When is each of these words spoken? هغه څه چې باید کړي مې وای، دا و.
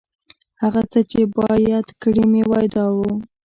هغه 0.61 0.81
څه 0.91 0.99
چې 1.11 1.21
باید 1.37 1.87
کړي 2.01 2.23
مې 2.31 2.41
وای، 2.49 2.67
دا 2.75 2.85
و. 2.97 2.99